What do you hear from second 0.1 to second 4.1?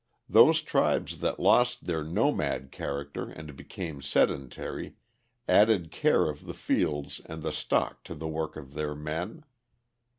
Those tribes that lost their nomad character and became